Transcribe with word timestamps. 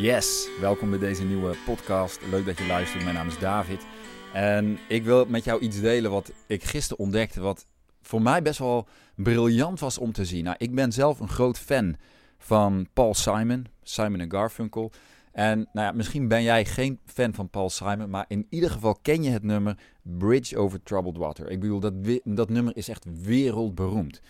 Yes, 0.00 0.48
welkom 0.60 0.90
bij 0.90 0.98
deze 0.98 1.24
nieuwe 1.24 1.56
podcast. 1.64 2.20
Leuk 2.30 2.46
dat 2.46 2.58
je 2.58 2.66
luistert. 2.66 3.02
Mijn 3.02 3.14
naam 3.14 3.26
is 3.26 3.38
David. 3.38 3.86
En 4.32 4.78
ik 4.88 5.04
wil 5.04 5.26
met 5.26 5.44
jou 5.44 5.60
iets 5.60 5.80
delen 5.80 6.10
wat 6.10 6.32
ik 6.46 6.64
gisteren 6.64 7.04
ontdekte, 7.04 7.40
wat 7.40 7.66
voor 8.02 8.22
mij 8.22 8.42
best 8.42 8.58
wel 8.58 8.88
briljant 9.14 9.80
was 9.80 9.98
om 9.98 10.12
te 10.12 10.24
zien. 10.24 10.44
Nou, 10.44 10.56
ik 10.58 10.74
ben 10.74 10.92
zelf 10.92 11.20
een 11.20 11.28
groot 11.28 11.58
fan 11.58 11.96
van 12.38 12.88
Paul 12.92 13.14
Simon, 13.14 13.66
Simon 13.82 14.20
en 14.20 14.30
Garfunkel. 14.30 14.92
En 15.32 15.58
nou 15.72 15.86
ja, 15.86 15.92
misschien 15.92 16.28
ben 16.28 16.42
jij 16.42 16.64
geen 16.64 17.00
fan 17.04 17.34
van 17.34 17.50
Paul 17.50 17.70
Simon, 17.70 18.10
maar 18.10 18.24
in 18.28 18.46
ieder 18.50 18.70
geval 18.70 18.98
ken 19.02 19.22
je 19.22 19.30
het 19.30 19.42
nummer 19.42 19.78
Bridge 20.02 20.58
Over 20.58 20.82
Troubled 20.82 21.16
Water. 21.16 21.50
Ik 21.50 21.60
bedoel, 21.60 21.80
dat, 21.80 21.94
dat 22.24 22.48
nummer 22.48 22.76
is 22.76 22.88
echt 22.88 23.04
wereldberoemd. 23.22 24.20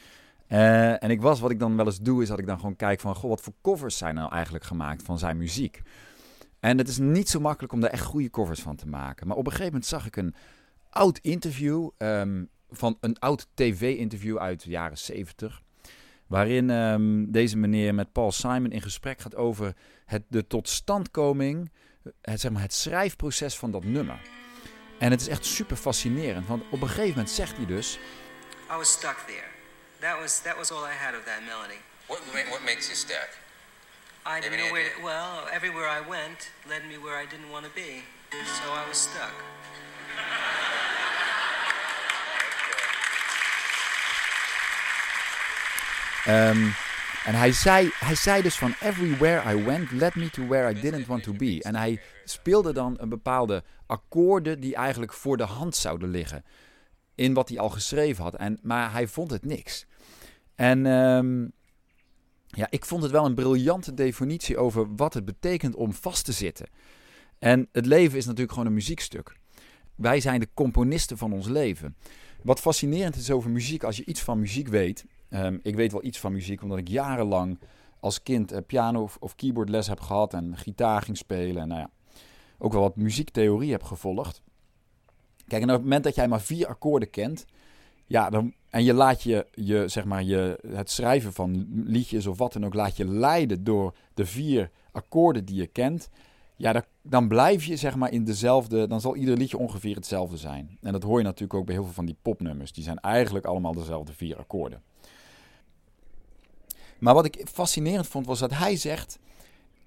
Uh, 0.49 1.03
en 1.03 1.11
ik 1.11 1.21
was, 1.21 1.41
wat 1.41 1.51
ik 1.51 1.59
dan 1.59 1.77
wel 1.77 1.87
eens 1.87 2.01
doe, 2.01 2.23
is 2.23 2.29
dat 2.29 2.39
ik 2.39 2.47
dan 2.47 2.57
gewoon 2.59 2.77
kijk 2.77 3.01
van, 3.01 3.15
goh, 3.15 3.31
wat 3.31 3.41
voor 3.41 3.53
covers 3.63 3.99
zijn 3.99 4.15
nou 4.15 4.33
eigenlijk 4.33 4.65
gemaakt 4.65 5.03
van 5.03 5.19
zijn 5.19 5.37
muziek? 5.37 5.83
En 6.61 6.79
het 6.79 6.89
is 6.89 6.99
niet 6.99 7.29
zo 7.29 7.41
makkelijk 7.41 7.73
om 7.73 7.81
daar 7.81 7.91
echt 7.91 8.05
goede 8.05 8.31
covers 8.31 8.61
van 8.61 8.77
te 8.77 8.87
maken. 8.87 9.27
Maar 9.27 9.37
op 9.37 9.45
een 9.45 9.53
gegeven 9.53 9.73
moment 9.73 9.91
zag 9.91 10.07
ik 10.07 10.17
een 10.17 10.35
oud 10.91 11.19
interview, 11.19 11.91
um, 11.99 12.49
van 12.71 12.97
een 13.01 13.19
oud 13.19 13.47
tv-interview 13.55 14.39
uit 14.39 14.63
de 14.63 14.71
jaren 14.71 14.99
70. 14.99 15.63
Waarin 16.27 16.71
um, 16.71 17.31
deze 17.31 17.57
meneer 17.57 17.95
met 17.95 18.13
Paul 18.13 18.33
Simon 18.33 18.71
in 18.71 18.83
gesprek 18.83 19.21
gaat 19.21 19.37
over 19.37 19.77
het, 20.05 20.23
de 20.29 20.47
totstandkoming, 20.47 21.73
het, 22.21 22.41
zeg 22.41 22.53
maar, 22.53 22.63
het 22.63 22.75
schrijfproces 22.75 23.57
van 23.57 23.71
dat 23.71 23.85
nummer. 23.85 24.21
En 24.99 25.11
het 25.11 25.21
is 25.21 25.29
echt 25.29 25.45
super 25.45 25.77
fascinerend, 25.77 26.47
want 26.47 26.63
op 26.71 26.81
een 26.83 26.89
gegeven 26.89 27.11
moment 27.11 27.31
zegt 27.31 27.57
hij 27.57 27.67
dus... 27.67 27.99
I 28.73 28.77
was 28.77 28.93
stuck 28.93 29.25
there. 29.27 29.58
That 30.01 30.21
was, 30.21 30.41
that 30.41 30.57
was 30.57 30.71
all 30.71 30.85
I 30.85 30.93
had 30.93 31.15
of 31.15 31.25
that 31.25 31.43
melody. 31.45 31.81
What, 32.07 32.21
what 32.51 32.65
makes 32.65 32.89
you 32.89 32.95
stuck? 32.95 33.31
I 34.25 34.41
didn't 34.41 34.59
know 34.59 34.73
where, 34.73 34.91
well, 35.03 35.49
everywhere 35.53 35.89
I 35.89 36.01
went 36.01 36.51
led 36.69 36.87
me 36.87 36.99
where 36.99 37.17
I 37.17 37.27
didn't 37.27 37.51
want 37.51 37.65
to 37.65 37.71
be. 37.75 38.05
So 38.31 38.73
I 38.73 38.87
was 38.89 38.99
stuck. 38.99 39.33
Um, 46.29 46.75
en 47.25 47.35
hij 47.35 47.53
zei, 47.53 47.91
hij 47.95 48.15
zei 48.15 48.43
dus 48.43 48.57
van 48.57 48.75
everywhere 48.81 49.53
I 49.55 49.65
went 49.65 49.91
led 49.93 50.15
me 50.15 50.31
to 50.31 50.47
where 50.47 50.71
I 50.71 50.81
didn't 50.81 51.07
want 51.07 51.23
to 51.23 51.33
be. 51.33 51.59
En 51.63 51.75
hij 51.75 52.01
speelde 52.25 52.73
dan 52.73 52.97
een 53.01 53.09
bepaalde 53.09 53.63
akkoorden 53.87 54.61
die 54.61 54.75
eigenlijk 54.75 55.13
voor 55.13 55.37
de 55.37 55.45
hand 55.45 55.77
zouden 55.77 56.11
liggen. 56.11 56.45
In 57.19 57.35
wat 57.35 57.49
hij 57.49 57.59
al 57.59 57.71
geschreven 57.71 58.25
had. 58.25 58.35
En, 58.35 58.59
maar 58.63 58.93
hij 58.93 59.07
vond 59.07 59.31
het 59.31 59.45
niks. 59.45 59.87
En 60.55 60.87
um, 60.87 61.53
ja, 62.47 62.67
ik 62.71 62.85
vond 62.85 63.03
het 63.03 63.13
wel 63.13 63.25
een 63.25 63.35
briljante 63.35 63.95
definitie 63.95 64.59
over 64.59 64.95
wat 64.97 65.15
het 65.15 65.25
betekent 65.25 65.75
om 65.75 65.93
vast 65.93 66.25
te 66.25 66.33
zitten. 66.33 66.67
En 67.39 67.69
het 67.73 67.87
leven 67.87 68.19
is 68.19 68.25
natuurlijk 68.25 68.53
gewoon 68.53 68.67
een 68.67 68.75
muziekstuk. 68.75 69.37
Wij 69.95 70.21
zijn 70.21 70.41
de 70.41 70.49
componisten 70.55 71.19
van 71.19 71.33
ons 71.33 71.47
leven. 71.47 71.97
Wat 72.43 72.61
fascinerend 72.61 73.17
is 73.17 73.31
over 73.31 73.51
muziek, 73.51 73.85
als 73.85 73.97
je 73.97 74.05
iets 74.05 74.23
van 74.23 74.39
muziek 74.39 74.69
weet, 74.69 75.05
Um, 75.31 75.61
ik 75.63 75.75
weet 75.75 75.93
wel 75.93 76.05
iets 76.05 76.19
van 76.19 76.33
muziek, 76.33 76.63
omdat 76.63 76.79
ik 76.79 76.89
jarenlang 76.89 77.59
als 78.01 78.23
kind 78.23 78.53
uh, 78.53 78.59
piano 78.67 79.03
of, 79.03 79.17
of 79.21 79.35
keyboardles 79.35 79.87
heb 79.87 80.01
gehad 80.01 80.35
en 80.35 80.57
gitaar 80.57 81.03
ging 81.03 81.17
spelen. 81.17 81.63
En 81.63 81.69
nou 81.69 81.81
ja, 81.81 81.91
ook 82.59 82.73
wel 82.73 82.81
wat 82.81 82.97
muziektheorie 82.97 83.71
heb 83.71 83.83
gevolgd. 83.83 84.43
Kijk, 85.49 85.63
en 85.63 85.69
op 85.69 85.75
het 85.75 85.83
moment 85.83 86.05
dat 86.05 86.15
jij 86.15 86.29
maar 86.29 86.41
vier 86.41 86.67
akkoorden 86.67 87.11
kent, 87.11 87.47
ja, 88.07 88.31
dan, 88.31 88.53
en 88.71 88.85
je 88.85 88.95
laat 88.95 89.23
je, 89.23 89.47
je, 89.55 89.89
zeg 89.89 90.05
maar, 90.05 90.23
je, 90.23 90.59
het 90.67 90.91
schrijven 90.91 91.33
van 91.33 91.67
liedjes 91.87 92.27
of 92.27 92.39
wat 92.39 92.53
dan 92.53 92.67
ook, 92.67 92.75
laat 92.75 92.97
je 92.97 93.07
leiden 93.07 93.65
door 93.65 93.95
de 94.15 94.27
vier 94.27 94.71
akkoorden 94.93 95.45
die 95.45 95.57
je 95.57 95.67
kent. 95.67 96.09
Ja, 96.57 96.73
dan, 96.73 96.83
dan 97.03 97.29
blijf 97.29 97.65
je 97.65 97.77
zeg 97.77 97.97
maar 97.97 98.13
in 98.13 98.25
dezelfde, 98.25 98.87
dan 98.87 99.01
zal 99.01 99.17
ieder 99.17 99.37
liedje 99.37 99.59
ongeveer 99.59 99.95
hetzelfde 99.95 100.37
zijn. 100.37 100.79
En 100.81 100.93
dat 100.93 101.03
hoor 101.03 101.19
je 101.19 101.25
natuurlijk 101.25 101.55
ook 101.55 101.67
bij 101.67 101.75
heel 101.75 101.85
veel 101.85 101.93
van 101.93 102.07
die 102.07 102.17
popnummers. 102.23 102.73
Die 102.73 102.85
zijn 102.85 102.99
eigenlijk 102.99 103.45
allemaal 103.45 103.75
dezelfde 103.75 104.13
vier 104.13 104.37
akkoorden. 104.37 104.83
Maar 106.99 107.15
wat 107.15 107.25
ik 107.25 107.43
fascinerend 107.53 108.07
vond 108.07 108.27
was 108.27 108.39
dat 108.39 108.55
hij 108.55 108.77
zegt: 108.77 109.19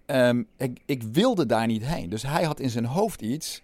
um, 0.06 0.48
ik, 0.58 0.82
ik, 0.86 1.04
wilde 1.04 1.46
daar 1.46 1.68
niet 1.68 1.86
heen. 1.86 2.10
Dus 2.10 2.24
hij 2.24 2.44
had 2.44 2.60
in 2.60 2.70
zijn 2.70 2.86
hoofd 2.86 3.22
iets. 3.22 3.62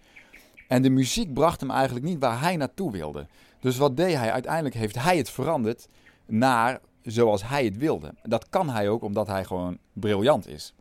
En 0.68 0.82
de 0.82 0.90
muziek 0.90 1.34
bracht 1.34 1.60
hem 1.60 1.72
eigenlijk 1.72 2.06
niet 2.06 2.20
waar 2.20 2.42
hij 2.42 2.56
naartoe 2.58 2.92
wilde. 2.92 3.28
Dus 3.60 3.78
wat 3.78 3.98
deed 3.98 4.16
hij? 4.16 4.32
Uiteindelijk 4.32 4.76
heeft 4.76 4.96
hij 4.96 5.18
het 5.18 5.30
veranderd 5.30 5.88
naar 6.26 6.80
zoals 7.04 7.48
hij 7.48 7.66
het 7.66 7.78
wilde. 7.78 8.14
Dat 8.24 8.50
kan 8.50 8.70
hij 8.70 8.90
ook 8.90 9.04
omdat 9.04 9.28
hij 9.28 9.46
gewoon 9.46 9.78
briljant 9.94 10.48
is. 10.48 10.74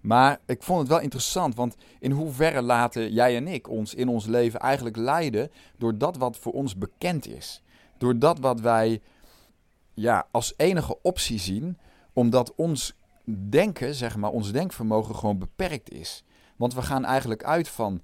Maar 0.00 0.40
ik 0.46 0.62
vond 0.62 0.78
het 0.78 0.88
wel 0.88 1.00
interessant, 1.00 1.54
want 1.54 1.76
in 1.98 2.10
hoeverre 2.10 2.62
laten 2.62 3.12
jij 3.12 3.36
en 3.36 3.48
ik 3.48 3.68
ons 3.68 3.94
in 3.94 4.08
ons 4.08 4.26
leven 4.26 4.60
eigenlijk 4.60 4.96
leiden 4.96 5.50
door 5.76 5.98
dat 5.98 6.16
wat 6.16 6.36
voor 6.36 6.52
ons 6.52 6.76
bekend 6.76 7.28
is. 7.28 7.62
Door 7.98 8.18
dat 8.18 8.38
wat 8.38 8.60
wij 8.60 9.00
ja, 9.94 10.26
als 10.30 10.54
enige 10.56 11.02
optie 11.02 11.38
zien, 11.38 11.78
omdat 12.12 12.54
ons 12.54 12.94
denken, 13.48 13.94
zeg 13.94 14.16
maar, 14.16 14.30
ons 14.30 14.52
denkvermogen 14.52 15.14
gewoon 15.14 15.38
beperkt 15.38 15.90
is. 15.90 16.24
Want 16.56 16.74
we 16.74 16.82
gaan 16.82 17.04
eigenlijk 17.04 17.44
uit 17.44 17.68
van 17.68 18.02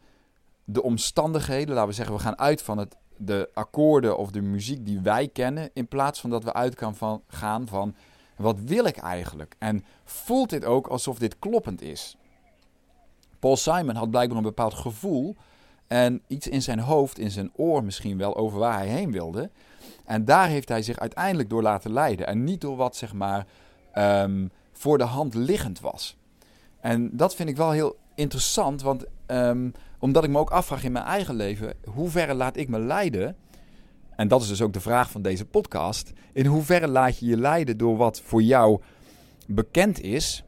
de 0.65 0.83
omstandigheden, 0.83 1.75
laten 1.75 1.89
we 1.89 1.95
zeggen, 1.95 2.15
we 2.15 2.21
gaan 2.21 2.39
uit 2.39 2.63
van 2.63 2.79
het, 2.79 2.97
de 3.17 3.51
akkoorden 3.55 4.19
of 4.19 4.31
de 4.31 4.41
muziek 4.41 4.87
die 4.87 5.01
wij 5.01 5.29
kennen, 5.29 5.71
in 5.73 5.89
plaats 5.89 6.21
van 6.21 6.31
dat 6.31 6.45
we 6.45 6.53
uit 6.53 6.75
van, 6.93 7.23
gaan 7.27 7.67
van 7.69 7.95
wat 8.37 8.61
wil 8.61 8.85
ik 8.85 8.97
eigenlijk? 8.97 9.57
En 9.59 9.85
voelt 10.05 10.51
dit 10.51 10.65
ook 10.65 10.87
alsof 10.87 11.19
dit 11.19 11.39
kloppend 11.39 11.83
is? 11.83 12.17
Paul 13.39 13.57
Simon 13.57 13.95
had 13.95 14.11
blijkbaar 14.11 14.37
een 14.37 14.43
bepaald 14.43 14.75
gevoel 14.75 15.37
en 15.87 16.23
iets 16.27 16.49
in 16.49 16.63
zijn 16.63 16.79
hoofd, 16.79 17.19
in 17.19 17.31
zijn 17.31 17.51
oor 17.57 17.85
misschien 17.85 18.19
wel, 18.19 18.37
over 18.37 18.59
waar 18.59 18.79
hij 18.79 18.89
heen 18.89 19.11
wilde. 19.11 19.51
En 20.05 20.25
daar 20.25 20.49
heeft 20.49 20.69
hij 20.69 20.83
zich 20.83 20.99
uiteindelijk 20.99 21.49
door 21.49 21.63
laten 21.63 21.93
leiden. 21.93 22.27
En 22.27 22.45
niet 22.45 22.61
door 22.61 22.77
wat 22.77 22.97
zeg 22.97 23.13
maar 23.13 23.47
um, 23.95 24.51
voor 24.73 24.99
de 24.99 25.05
hand 25.05 25.35
liggend 25.35 25.81
was. 25.81 26.17
En 26.81 27.17
dat 27.17 27.35
vind 27.35 27.49
ik 27.49 27.57
wel 27.57 27.71
heel 27.71 27.97
interessant, 28.15 28.83
want 28.83 29.05
um, 29.27 29.73
omdat 29.99 30.25
ik 30.25 30.31
me 30.31 30.39
ook 30.39 30.51
afvraag 30.51 30.85
in 30.85 30.93
mijn 30.93 31.05
eigen 31.05 31.35
leven, 31.35 31.75
hoe 31.85 32.11
ver 32.11 32.35
laat 32.35 32.57
ik 32.57 32.69
me 32.69 32.79
leiden? 32.79 33.37
En 34.17 34.29
dat 34.29 34.43
is 34.43 34.49
dus 34.49 34.63
ook 34.63 34.73
de 34.73 34.81
vraag 34.81 35.11
van 35.11 35.23
deze 35.23 35.45
podcast. 35.45 36.13
In 36.33 36.47
hoeverre 36.47 36.89
laat 36.89 37.19
je 37.19 37.27
je 37.27 37.37
leiden 37.37 37.77
door 37.77 37.97
wat 37.97 38.21
voor 38.21 38.43
jou 38.43 38.81
bekend 39.47 40.01
is 40.01 40.45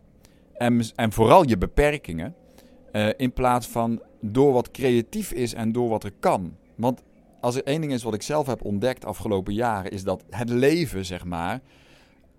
en, 0.53 0.83
en 0.95 1.13
vooral 1.13 1.49
je 1.49 1.59
beperkingen, 1.59 2.35
uh, 2.93 3.09
in 3.17 3.33
plaats 3.33 3.67
van 3.67 4.03
door 4.21 4.53
wat 4.53 4.71
creatief 4.71 5.33
is 5.33 5.55
en 5.55 5.73
door 5.73 5.89
wat 5.89 6.05
er 6.05 6.13
kan. 6.21 6.57
Want 6.75 7.03
als 7.41 7.55
er 7.55 7.65
één 7.65 7.81
ding 7.81 7.93
is 7.93 8.03
wat 8.03 8.15
ik 8.15 8.23
zelf 8.23 8.47
heb 8.47 8.65
ontdekt 8.65 9.05
afgelopen 9.05 9.55
jaren, 9.55 9.91
is 9.91 10.05
dat 10.05 10.25
het 10.31 10.49
leven, 10.49 11.05
zeg 11.05 11.25
maar, 11.25 11.61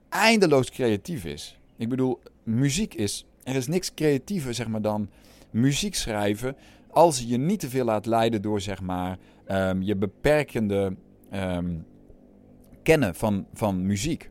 eindeloos 0.10 0.70
creatief 0.70 1.26
is. 1.26 1.60
Ik 1.78 1.90
bedoel, 1.90 2.20
muziek 2.44 2.94
is. 2.94 3.26
Er 3.48 3.56
is 3.56 3.68
niks 3.68 3.94
creatiever 3.94 4.54
zeg 4.54 4.68
maar, 4.68 4.82
dan 4.82 5.10
muziek 5.50 5.96
schrijven. 5.96 6.56
Als 6.90 7.20
je 7.20 7.38
niet 7.38 7.60
te 7.60 7.70
veel 7.70 7.86
laat 7.86 8.06
leiden 8.06 8.42
door 8.42 8.62
zeg 8.62 8.82
maar, 8.82 9.18
um, 9.52 9.82
je 9.82 9.96
beperkende 9.96 10.96
um, 11.34 11.86
kennen 12.84 13.16
van, 13.16 13.48
van 13.54 13.86
muziek. 13.86 14.30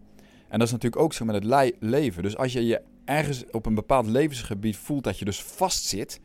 En 0.48 0.58
dat 0.58 0.66
is 0.66 0.72
natuurlijk 0.72 1.02
ook 1.02 1.12
zo 1.12 1.24
met 1.24 1.34
het 1.34 1.74
leven. 1.80 2.22
Dus 2.22 2.36
als 2.36 2.52
je 2.52 2.66
je 2.66 2.82
ergens 3.04 3.44
op 3.50 3.66
een 3.66 3.74
bepaald 3.74 4.06
levensgebied 4.06 4.76
voelt 4.76 5.04
dat 5.04 5.18
je 5.18 5.24
dus 5.24 5.42
vastzit. 5.42 6.20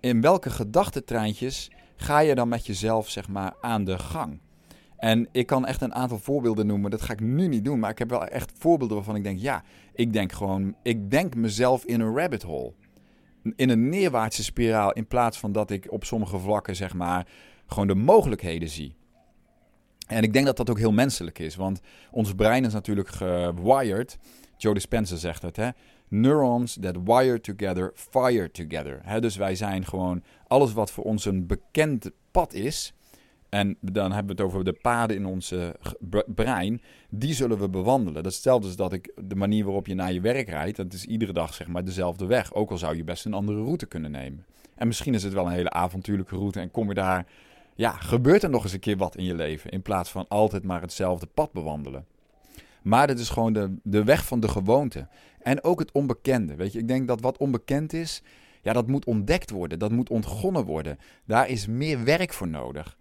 In 0.00 0.20
welke 0.20 0.50
gedachtentreintjes 0.50 1.70
ga 1.96 2.18
je 2.18 2.34
dan 2.34 2.48
met 2.48 2.66
jezelf 2.66 3.08
zeg 3.08 3.28
maar, 3.28 3.54
aan 3.60 3.84
de 3.84 3.98
gang? 3.98 4.40
En 4.96 5.28
ik 5.32 5.46
kan 5.46 5.66
echt 5.66 5.80
een 5.80 5.94
aantal 5.94 6.18
voorbeelden 6.18 6.66
noemen. 6.66 6.90
Dat 6.90 7.02
ga 7.02 7.12
ik 7.12 7.20
nu 7.20 7.48
niet 7.48 7.64
doen. 7.64 7.78
Maar 7.78 7.90
ik 7.90 7.98
heb 7.98 8.10
wel 8.10 8.26
echt 8.26 8.52
voorbeelden 8.58 8.96
waarvan 8.96 9.16
ik 9.16 9.24
denk: 9.24 9.38
ja, 9.38 9.62
ik 9.94 10.12
denk 10.12 10.32
gewoon, 10.32 10.74
ik 10.82 11.10
denk 11.10 11.34
mezelf 11.34 11.84
in 11.84 12.00
een 12.00 12.16
rabbit 12.16 12.42
hole. 12.42 12.72
In 13.56 13.68
een 13.68 13.88
neerwaartse 13.88 14.44
spiraal. 14.44 14.92
In 14.92 15.06
plaats 15.06 15.38
van 15.38 15.52
dat 15.52 15.70
ik 15.70 15.92
op 15.92 16.04
sommige 16.04 16.38
vlakken, 16.38 16.76
zeg 16.76 16.94
maar, 16.94 17.26
gewoon 17.66 17.86
de 17.86 17.94
mogelijkheden 17.94 18.68
zie. 18.68 18.94
En 20.06 20.22
ik 20.22 20.32
denk 20.32 20.46
dat 20.46 20.56
dat 20.56 20.70
ook 20.70 20.78
heel 20.78 20.92
menselijk 20.92 21.38
is. 21.38 21.56
Want 21.56 21.80
ons 22.10 22.34
brein 22.34 22.64
is 22.64 22.72
natuurlijk 22.72 23.08
gewired. 23.08 24.18
Joe 24.56 24.74
Dispenza 24.74 25.16
zegt 25.16 25.42
het, 25.42 25.56
hè. 25.56 25.68
Neurons 26.08 26.78
that 26.80 26.96
wire 27.04 27.40
together, 27.40 27.92
fire 27.94 28.50
together. 28.50 29.20
dus 29.20 29.36
wij 29.36 29.54
zijn 29.54 29.84
gewoon 29.84 30.22
alles 30.46 30.72
wat 30.72 30.90
voor 30.90 31.04
ons 31.04 31.24
een 31.24 31.46
bekend 31.46 32.10
pad 32.30 32.52
is 32.52 32.94
en 33.48 33.76
dan 33.80 34.12
hebben 34.12 34.36
we 34.36 34.42
het 34.42 34.52
over 34.52 34.64
de 34.64 34.78
paden 34.82 35.16
in 35.16 35.26
ons 35.26 35.54
brein. 36.26 36.82
Die 37.10 37.34
zullen 37.34 37.58
we 37.58 37.68
bewandelen. 37.68 38.22
Dat 38.22 38.34
stelt 38.34 38.62
dus 38.62 38.76
dat 38.76 38.92
ik 38.92 39.12
de 39.28 39.36
manier 39.36 39.64
waarop 39.64 39.86
je 39.86 39.94
naar 39.94 40.12
je 40.12 40.20
werk 40.20 40.48
rijdt, 40.48 40.76
dat 40.76 40.92
is 40.92 41.04
iedere 41.04 41.32
dag 41.32 41.54
zeg 41.54 41.66
maar 41.66 41.84
dezelfde 41.84 42.26
weg. 42.26 42.54
Ook 42.54 42.70
al 42.70 42.78
zou 42.78 42.96
je 42.96 43.04
best 43.04 43.24
een 43.24 43.34
andere 43.34 43.62
route 43.62 43.86
kunnen 43.86 44.10
nemen. 44.10 44.44
En 44.74 44.86
misschien 44.86 45.14
is 45.14 45.22
het 45.22 45.32
wel 45.32 45.46
een 45.46 45.52
hele 45.52 45.70
avontuurlijke 45.70 46.36
route 46.36 46.60
en 46.60 46.70
kom 46.70 46.88
je 46.88 46.94
daar, 46.94 47.26
ja, 47.74 47.90
gebeurt 47.90 48.42
er 48.42 48.50
nog 48.50 48.62
eens 48.62 48.72
een 48.72 48.80
keer 48.80 48.96
wat 48.96 49.16
in 49.16 49.24
je 49.24 49.34
leven. 49.34 49.70
In 49.70 49.82
plaats 49.82 50.10
van 50.10 50.24
altijd 50.28 50.62
maar 50.62 50.80
hetzelfde 50.80 51.26
pad 51.26 51.52
bewandelen. 51.52 52.06
Maar 52.82 53.06
dit 53.06 53.18
is 53.18 53.28
gewoon 53.28 53.52
de, 53.52 53.76
de 53.82 54.04
weg 54.04 54.24
van 54.26 54.40
de 54.40 54.48
gewoonte. 54.48 55.08
En 55.42 55.64
ook 55.64 55.78
het 55.78 55.92
onbekende. 55.92 56.54
Weet 56.54 56.72
je, 56.72 56.78
ik 56.78 56.88
denk 56.88 57.08
dat 57.08 57.20
wat 57.20 57.38
onbekend 57.38 57.92
is, 57.92 58.22
ja, 58.62 58.72
dat 58.72 58.86
moet 58.86 59.04
ontdekt 59.04 59.50
worden. 59.50 59.78
Dat 59.78 59.90
moet 59.90 60.10
ontgonnen 60.10 60.64
worden. 60.64 60.98
Daar 61.24 61.48
is 61.48 61.66
meer 61.66 62.04
werk 62.04 62.32
voor 62.32 62.48
nodig. 62.48 62.96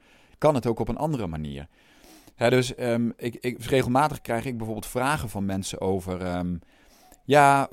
Kan 0.45 0.56
het 0.56 0.65
ook 0.65 0.80
op 0.80 0.88
een 0.88 0.97
andere 0.97 1.27
manier. 1.27 1.68
Ja, 2.36 2.50
dus 2.50 2.75
ehm, 2.75 3.09
ik, 3.18 3.36
ik, 3.36 3.63
regelmatig 3.63 4.21
krijg 4.21 4.45
ik 4.45 4.57
bijvoorbeeld 4.57 4.86
vragen 4.86 5.30
van 5.30 5.45
mensen 5.45 5.81
over. 5.81 6.21
ehm, 6.21 6.57
ja, 7.24 7.69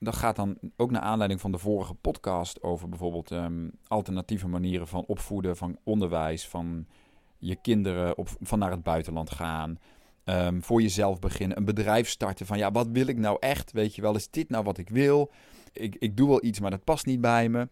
dat 0.00 0.16
gaat 0.16 0.36
dan 0.36 0.58
ook 0.76 0.90
naar 0.90 1.00
aanleiding 1.00 1.40
van 1.40 1.52
de 1.52 1.58
vorige 1.58 1.94
podcast 1.94 2.62
over 2.62 2.88
bijvoorbeeld 2.88 3.30
ehm, 3.30 3.68
alternatieve 3.86 4.48
manieren 4.48 4.88
van 4.88 5.04
opvoeden, 5.06 5.56
van 5.56 5.78
onderwijs, 5.82 6.48
van 6.48 6.86
je 7.38 7.56
kinderen 7.56 8.18
op, 8.18 8.28
van 8.40 8.58
naar 8.58 8.70
het 8.70 8.82
buitenland 8.82 9.30
gaan. 9.30 9.78
voor 10.60 10.82
jezelf 10.82 11.18
beginnen, 11.18 11.56
een 11.56 11.64
bedrijf 11.64 12.08
starten. 12.08 12.46
Van 12.46 12.58
ja, 12.58 12.70
wat 12.70 12.88
wil 12.88 13.06
ik 13.06 13.18
nou 13.18 13.36
echt? 13.40 13.72
Weet 13.72 13.94
je 13.94 14.02
wel, 14.02 14.14
is 14.14 14.30
dit 14.30 14.48
nou 14.48 14.64
wat 14.64 14.78
ik 14.78 14.88
wil? 14.88 15.30
Ik, 15.72 15.96
ik 15.98 16.16
doe 16.16 16.28
wel 16.28 16.44
iets, 16.44 16.60
maar 16.60 16.70
dat 16.70 16.84
past 16.84 17.06
niet 17.06 17.20
bij 17.20 17.48
me. 17.48 17.68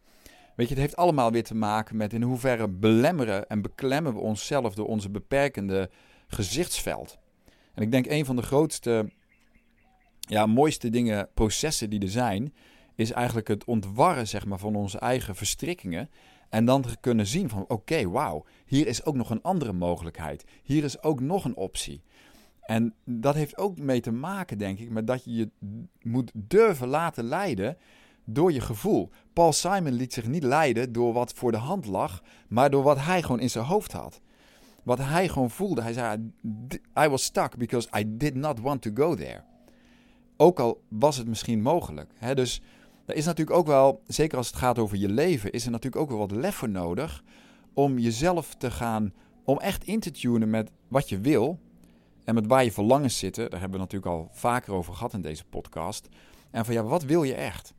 Weet 0.56 0.68
je, 0.68 0.74
het 0.74 0.82
heeft 0.82 0.96
allemaal 0.96 1.32
weer 1.32 1.44
te 1.44 1.54
maken 1.54 1.96
met 1.96 2.12
in 2.12 2.22
hoeverre 2.22 2.68
belemmeren 2.68 3.48
en 3.48 3.62
beklemmen 3.62 4.14
we 4.14 4.20
onszelf 4.20 4.74
door 4.74 4.86
onze 4.86 5.10
beperkende 5.10 5.90
gezichtsveld. 6.26 7.18
En 7.74 7.82
ik 7.82 7.90
denk 7.90 8.06
een 8.06 8.24
van 8.24 8.36
de 8.36 8.42
grootste, 8.42 9.10
ja, 10.18 10.46
mooiste 10.46 10.90
dingen, 10.90 11.28
processen 11.34 11.90
die 11.90 12.00
er 12.00 12.08
zijn, 12.08 12.54
is 12.94 13.12
eigenlijk 13.12 13.48
het 13.48 13.64
ontwarren 13.64 14.28
zeg 14.28 14.46
maar, 14.46 14.58
van 14.58 14.74
onze 14.74 14.98
eigen 14.98 15.34
verstrikkingen. 15.34 16.10
En 16.48 16.64
dan 16.64 16.84
kunnen 17.00 17.26
zien 17.26 17.48
van 17.48 17.64
oké, 17.68 18.08
wauw, 18.08 18.44
hier 18.66 18.86
is 18.86 19.04
ook 19.04 19.14
nog 19.14 19.30
een 19.30 19.42
andere 19.42 19.72
mogelijkheid. 19.72 20.44
Hier 20.62 20.84
is 20.84 21.02
ook 21.02 21.20
nog 21.20 21.44
een 21.44 21.56
optie. 21.56 22.02
En 22.60 22.94
dat 23.04 23.34
heeft 23.34 23.58
ook 23.58 23.78
mee 23.78 24.00
te 24.00 24.12
maken, 24.12 24.58
denk 24.58 24.78
ik, 24.78 24.90
met 24.90 25.06
dat 25.06 25.24
je 25.24 25.34
je 25.34 25.50
moet 26.02 26.30
durven 26.34 26.88
laten 26.88 27.24
leiden 27.24 27.76
door 28.24 28.52
je 28.52 28.60
gevoel. 28.60 29.10
Paul 29.32 29.52
Simon 29.52 29.92
liet 29.92 30.12
zich 30.12 30.26
niet 30.26 30.42
leiden 30.42 30.92
door 30.92 31.12
wat 31.12 31.32
voor 31.32 31.52
de 31.52 31.58
hand 31.58 31.86
lag, 31.86 32.22
maar 32.48 32.70
door 32.70 32.82
wat 32.82 32.98
hij 32.98 33.22
gewoon 33.22 33.40
in 33.40 33.50
zijn 33.50 33.64
hoofd 33.64 33.92
had. 33.92 34.20
Wat 34.82 34.98
hij 34.98 35.28
gewoon 35.28 35.50
voelde. 35.50 35.82
Hij 35.82 35.92
zei: 35.92 36.32
I 36.98 37.08
was 37.08 37.24
stuck 37.24 37.56
because 37.56 37.88
I 37.98 38.16
did 38.16 38.34
not 38.34 38.60
want 38.60 38.82
to 38.82 38.90
go 38.94 39.14
there. 39.14 39.42
Ook 40.36 40.60
al 40.60 40.82
was 40.88 41.16
het 41.16 41.26
misschien 41.26 41.62
mogelijk. 41.62 42.12
Hè? 42.14 42.34
Dus 42.34 42.62
er 43.06 43.14
is 43.14 43.24
natuurlijk 43.24 43.56
ook 43.56 43.66
wel, 43.66 44.02
zeker 44.06 44.38
als 44.38 44.46
het 44.46 44.56
gaat 44.56 44.78
over 44.78 44.96
je 44.96 45.08
leven, 45.08 45.52
is 45.52 45.64
er 45.64 45.70
natuurlijk 45.70 46.02
ook 46.02 46.08
wel 46.08 46.18
wat 46.18 46.30
lef 46.30 46.54
voor 46.54 46.68
nodig 46.68 47.24
om 47.72 47.98
jezelf 47.98 48.54
te 48.54 48.70
gaan, 48.70 49.12
om 49.44 49.58
echt 49.58 49.84
in 49.84 50.00
te 50.00 50.10
tunen 50.10 50.50
met 50.50 50.70
wat 50.88 51.08
je 51.08 51.20
wil 51.20 51.58
en 52.24 52.34
met 52.34 52.46
waar 52.46 52.64
je 52.64 52.72
verlangens 52.72 53.18
zitten. 53.18 53.50
Daar 53.50 53.60
hebben 53.60 53.78
we 53.78 53.84
natuurlijk 53.84 54.12
al 54.12 54.28
vaker 54.32 54.72
over 54.72 54.94
gehad 54.94 55.12
in 55.12 55.22
deze 55.22 55.44
podcast. 55.44 56.08
En 56.50 56.64
van 56.64 56.74
ja, 56.74 56.82
wat 56.82 57.02
wil 57.02 57.22
je 57.22 57.34
echt? 57.34 57.74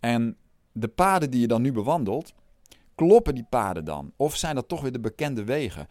En 0.00 0.36
de 0.72 0.88
paden 0.88 1.30
die 1.30 1.40
je 1.40 1.46
dan 1.46 1.62
nu 1.62 1.72
bewandelt, 1.72 2.32
kloppen 2.94 3.34
die 3.34 3.46
paden 3.50 3.84
dan? 3.84 4.12
Of 4.16 4.36
zijn 4.36 4.54
dat 4.54 4.68
toch 4.68 4.80
weer 4.80 4.92
de 4.92 5.00
bekende 5.00 5.44
wegen? 5.44 5.88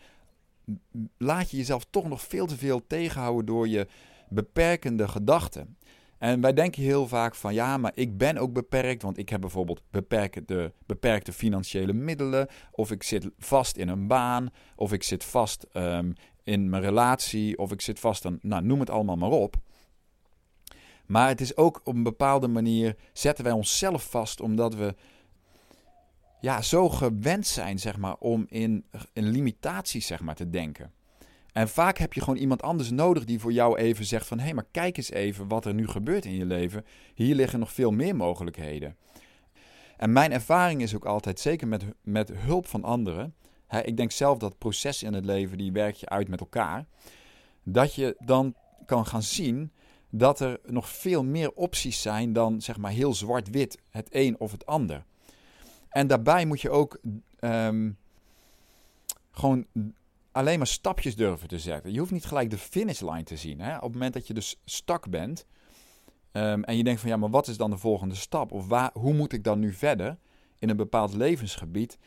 Laat 1.17 1.51
je 1.51 1.57
jezelf 1.57 1.85
toch 1.89 2.07
nog 2.07 2.21
veel 2.21 2.45
te 2.45 2.57
veel 2.57 2.87
tegenhouden 2.87 3.45
door 3.45 3.67
je 3.67 3.87
beperkende 4.29 5.07
gedachten. 5.07 5.77
En 6.17 6.41
wij 6.41 6.53
denken 6.53 6.83
heel 6.83 7.07
vaak 7.07 7.35
van 7.35 7.53
ja, 7.53 7.77
maar 7.77 7.91
ik 7.95 8.17
ben 8.17 8.37
ook 8.37 8.53
beperkt, 8.53 9.01
want 9.01 9.17
ik 9.17 9.29
heb 9.29 9.41
bijvoorbeeld 9.41 9.81
beperkte, 9.91 10.73
beperkte 10.85 11.33
financiële 11.33 11.93
middelen, 11.93 12.47
of 12.71 12.91
ik 12.91 13.03
zit 13.03 13.29
vast 13.37 13.77
in 13.77 13.87
een 13.87 14.07
baan, 14.07 14.49
of 14.75 14.93
ik 14.93 15.03
zit 15.03 15.23
vast 15.23 15.65
um, 15.73 16.13
in 16.43 16.69
mijn 16.69 16.83
relatie, 16.83 17.57
of 17.57 17.71
ik 17.71 17.81
zit 17.81 17.99
vast 17.99 18.25
aan, 18.25 18.39
nou 18.41 18.63
noem 18.63 18.79
het 18.79 18.89
allemaal 18.89 19.15
maar 19.15 19.29
op. 19.29 19.55
Maar 21.09 21.27
het 21.27 21.41
is 21.41 21.57
ook 21.57 21.81
op 21.83 21.95
een 21.95 22.03
bepaalde 22.03 22.47
manier 22.47 22.95
zetten 23.13 23.43
wij 23.43 23.53
onszelf 23.53 24.09
vast 24.09 24.41
omdat 24.41 24.75
we 24.75 24.95
ja, 26.39 26.61
zo 26.61 26.89
gewend 26.89 27.47
zijn 27.47 27.79
zeg 27.79 27.97
maar, 27.97 28.15
om 28.15 28.45
in, 28.49 28.85
in 29.13 29.29
limitaties 29.29 30.07
zeg 30.07 30.21
maar, 30.21 30.35
te 30.35 30.49
denken. 30.49 30.91
En 31.51 31.69
vaak 31.69 31.97
heb 31.97 32.13
je 32.13 32.21
gewoon 32.21 32.39
iemand 32.39 32.61
anders 32.61 32.89
nodig 32.89 33.25
die 33.25 33.39
voor 33.39 33.51
jou 33.51 33.77
even 33.77 34.05
zegt 34.05 34.27
van... 34.27 34.37
hé, 34.37 34.43
hey, 34.43 34.53
maar 34.53 34.67
kijk 34.71 34.97
eens 34.97 35.11
even 35.11 35.47
wat 35.47 35.65
er 35.65 35.73
nu 35.73 35.87
gebeurt 35.87 36.25
in 36.25 36.35
je 36.35 36.45
leven. 36.45 36.85
Hier 37.15 37.35
liggen 37.35 37.59
nog 37.59 37.71
veel 37.71 37.91
meer 37.91 38.15
mogelijkheden. 38.15 38.97
En 39.97 40.11
mijn 40.11 40.31
ervaring 40.31 40.81
is 40.81 40.95
ook 40.95 41.05
altijd, 41.05 41.39
zeker 41.39 41.67
met, 41.67 41.83
met 42.01 42.31
hulp 42.33 42.67
van 42.67 42.83
anderen... 42.83 43.33
Ik 43.83 43.97
denk 43.97 44.11
zelf 44.11 44.37
dat 44.37 44.57
processen 44.57 45.07
in 45.07 45.13
het 45.13 45.25
leven, 45.25 45.57
die 45.57 45.71
werk 45.71 45.95
je 45.95 46.09
uit 46.09 46.27
met 46.27 46.39
elkaar... 46.39 46.85
dat 47.63 47.95
je 47.95 48.15
dan 48.19 48.55
kan 48.85 49.05
gaan 49.05 49.23
zien 49.23 49.71
dat 50.09 50.39
er 50.39 50.59
nog 50.65 50.89
veel 50.89 51.23
meer 51.23 51.51
opties 51.51 52.01
zijn 52.01 52.33
dan 52.33 52.61
zeg 52.61 52.77
maar 52.77 52.91
heel 52.91 53.13
zwart-wit, 53.13 53.77
het 53.89 54.07
een 54.11 54.39
of 54.39 54.51
het 54.51 54.65
ander. 54.65 55.05
En 55.89 56.07
daarbij 56.07 56.45
moet 56.45 56.61
je 56.61 56.69
ook 56.69 56.99
um, 57.39 57.97
gewoon 59.31 59.65
alleen 60.31 60.57
maar 60.57 60.67
stapjes 60.67 61.15
durven 61.15 61.47
te 61.47 61.59
zetten. 61.59 61.93
Je 61.93 61.99
hoeft 61.99 62.11
niet 62.11 62.25
gelijk 62.25 62.49
de 62.49 62.57
finishlijn 62.57 63.23
te 63.23 63.37
zien. 63.37 63.59
Hè? 63.59 63.75
Op 63.75 63.81
het 63.81 63.93
moment 63.93 64.13
dat 64.13 64.27
je 64.27 64.33
dus 64.33 64.61
stak 64.65 65.09
bent 65.09 65.45
um, 66.31 66.63
en 66.63 66.77
je 66.77 66.83
denkt 66.83 67.01
van 67.01 67.09
ja, 67.09 67.17
maar 67.17 67.29
wat 67.29 67.47
is 67.47 67.57
dan 67.57 67.69
de 67.69 67.77
volgende 67.77 68.15
stap? 68.15 68.51
Of 68.51 68.67
waar, 68.67 68.89
hoe 68.93 69.13
moet 69.13 69.33
ik 69.33 69.43
dan 69.43 69.59
nu 69.59 69.73
verder 69.73 70.17
in 70.59 70.69
een 70.69 70.77
bepaald 70.77 71.13
levensgebied? 71.13 71.97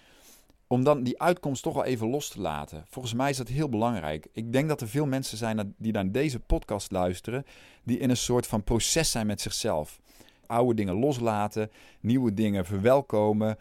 Om 0.72 0.84
dan 0.84 1.02
die 1.02 1.20
uitkomst 1.20 1.62
toch 1.62 1.74
wel 1.74 1.84
even 1.84 2.08
los 2.08 2.28
te 2.28 2.40
laten. 2.40 2.84
Volgens 2.88 3.14
mij 3.14 3.30
is 3.30 3.36
dat 3.36 3.48
heel 3.48 3.68
belangrijk. 3.68 4.26
Ik 4.32 4.52
denk 4.52 4.68
dat 4.68 4.80
er 4.80 4.88
veel 4.88 5.06
mensen 5.06 5.38
zijn 5.38 5.74
die 5.78 5.92
naar 5.92 6.10
deze 6.10 6.40
podcast 6.40 6.90
luisteren, 6.90 7.44
die 7.82 7.98
in 7.98 8.10
een 8.10 8.16
soort 8.16 8.46
van 8.46 8.64
proces 8.64 9.10
zijn 9.10 9.26
met 9.26 9.40
zichzelf. 9.40 10.00
Oude 10.46 10.74
dingen 10.74 10.94
loslaten, 10.94 11.70
nieuwe 12.00 12.34
dingen 12.34 12.66
verwelkomen, 12.66 13.58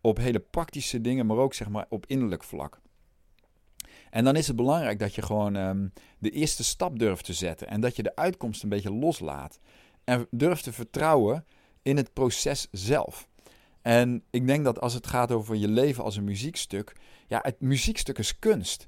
op 0.00 0.16
hele 0.16 0.38
praktische 0.38 1.00
dingen, 1.00 1.26
maar 1.26 1.36
ook 1.36 1.54
zeg 1.54 1.68
maar 1.68 1.86
op 1.88 2.06
innerlijk 2.06 2.44
vlak. 2.44 2.80
En 4.10 4.24
dan 4.24 4.36
is 4.36 4.46
het 4.46 4.56
belangrijk 4.56 4.98
dat 4.98 5.14
je 5.14 5.22
gewoon 5.22 5.54
um, 5.54 5.92
de 6.18 6.30
eerste 6.30 6.64
stap 6.64 6.98
durft 6.98 7.24
te 7.24 7.32
zetten 7.32 7.68
en 7.68 7.80
dat 7.80 7.96
je 7.96 8.02
de 8.02 8.16
uitkomst 8.16 8.62
een 8.62 8.68
beetje 8.68 8.92
loslaat. 8.92 9.58
En 10.04 10.26
durft 10.30 10.64
te 10.64 10.72
vertrouwen 10.72 11.46
in 11.82 11.96
het 11.96 12.12
proces 12.12 12.68
zelf. 12.70 13.28
En 13.84 14.22
ik 14.30 14.46
denk 14.46 14.64
dat 14.64 14.80
als 14.80 14.94
het 14.94 15.06
gaat 15.06 15.32
over 15.32 15.56
je 15.56 15.68
leven 15.68 16.04
als 16.04 16.16
een 16.16 16.24
muziekstuk, 16.24 16.92
ja, 17.26 17.38
het 17.42 17.60
muziekstuk 17.60 18.18
is 18.18 18.38
kunst. 18.38 18.86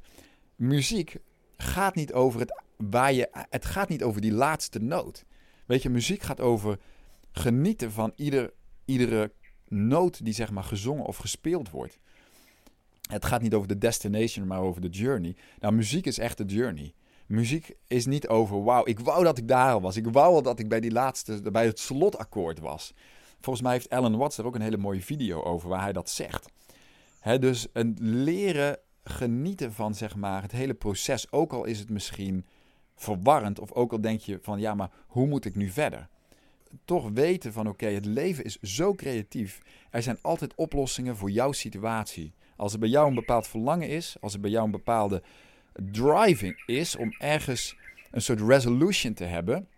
Muziek 0.54 1.16
gaat 1.56 1.94
niet 1.94 2.12
over 2.12 2.40
het 2.40 2.62
waar 2.76 3.12
je, 3.12 3.28
het 3.32 3.64
gaat 3.64 3.88
niet 3.88 4.02
over 4.02 4.20
die 4.20 4.32
laatste 4.32 4.78
noot. 4.78 5.24
Weet 5.66 5.82
je, 5.82 5.88
muziek 5.88 6.22
gaat 6.22 6.40
over 6.40 6.78
genieten 7.32 7.92
van 7.92 8.12
ieder, 8.14 8.52
iedere 8.84 9.32
noot 9.68 10.24
die 10.24 10.34
zeg 10.34 10.50
maar 10.50 10.64
gezongen 10.64 11.04
of 11.04 11.16
gespeeld 11.16 11.70
wordt. 11.70 11.98
Het 13.10 13.24
gaat 13.24 13.42
niet 13.42 13.54
over 13.54 13.68
de 13.68 13.78
destination, 13.78 14.46
maar 14.46 14.60
over 14.60 14.80
de 14.80 14.88
journey. 14.88 15.36
Nou, 15.60 15.74
muziek 15.74 16.06
is 16.06 16.18
echt 16.18 16.38
de 16.38 16.44
journey. 16.44 16.94
Muziek 17.26 17.74
is 17.86 18.06
niet 18.06 18.28
over, 18.28 18.62
wauw, 18.62 18.86
ik 18.86 19.00
wou 19.00 19.24
dat 19.24 19.38
ik 19.38 19.48
daar 19.48 19.80
was. 19.80 19.96
Ik 19.96 20.06
wou 20.06 20.34
al 20.34 20.42
dat 20.42 20.58
ik 20.58 20.68
bij 20.68 20.80
die 20.80 20.92
laatste, 20.92 21.50
bij 21.50 21.66
het 21.66 21.78
slotakkoord 21.78 22.58
was. 22.58 22.94
Volgens 23.40 23.64
mij 23.64 23.72
heeft 23.72 23.90
Alan 23.90 24.16
Watts 24.16 24.38
er 24.38 24.46
ook 24.46 24.54
een 24.54 24.60
hele 24.60 24.76
mooie 24.76 25.02
video 25.02 25.42
over 25.42 25.68
waar 25.68 25.82
hij 25.82 25.92
dat 25.92 26.10
zegt. 26.10 26.48
Dus 27.40 27.66
een 27.72 27.96
leren 28.00 28.78
genieten 29.04 29.72
van 29.72 29.94
zeg 29.94 30.16
maar, 30.16 30.42
het 30.42 30.52
hele 30.52 30.74
proces, 30.74 31.32
ook 31.32 31.52
al 31.52 31.64
is 31.64 31.78
het 31.78 31.90
misschien 31.90 32.44
verwarrend, 32.94 33.58
of 33.58 33.72
ook 33.72 33.92
al 33.92 34.00
denk 34.00 34.20
je 34.20 34.38
van 34.42 34.60
ja, 34.60 34.74
maar 34.74 34.90
hoe 35.06 35.26
moet 35.26 35.44
ik 35.44 35.54
nu 35.54 35.68
verder? 35.68 36.08
Toch 36.84 37.10
weten 37.10 37.52
van 37.52 37.68
oké, 37.68 37.86
het 37.86 38.04
leven 38.04 38.44
is 38.44 38.60
zo 38.60 38.94
creatief. 38.94 39.60
Er 39.90 40.02
zijn 40.02 40.18
altijd 40.22 40.54
oplossingen 40.54 41.16
voor 41.16 41.30
jouw 41.30 41.52
situatie. 41.52 42.32
Als 42.56 42.72
er 42.72 42.78
bij 42.78 42.88
jou 42.88 43.08
een 43.08 43.14
bepaald 43.14 43.46
verlangen 43.46 43.88
is, 43.88 44.16
als 44.20 44.34
er 44.34 44.40
bij 44.40 44.50
jou 44.50 44.64
een 44.64 44.70
bepaalde 44.70 45.22
driving 45.72 46.62
is 46.66 46.96
om 46.96 47.14
ergens 47.18 47.76
een 48.10 48.22
soort 48.22 48.40
resolution 48.40 49.14
te 49.14 49.24
hebben, 49.24 49.68